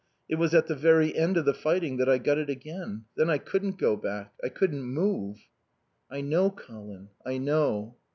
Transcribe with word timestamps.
It 0.27 0.39
was 0.39 0.55
at 0.55 0.65
the 0.65 0.73
very 0.73 1.15
end 1.15 1.37
of 1.37 1.45
the 1.45 1.53
fighting 1.53 1.97
that 1.97 2.09
I 2.09 2.17
got 2.17 2.39
it 2.39 2.49
again. 2.49 3.05
Then 3.15 3.29
I 3.29 3.37
couldn't 3.37 3.77
go 3.77 3.95
back. 3.95 4.33
I 4.43 4.49
couldn't 4.49 4.81
move." 4.81 5.45
"I 6.09 6.21
know, 6.21 6.49
Colin, 6.49 7.09
I 7.23 7.37
know." 7.37 7.95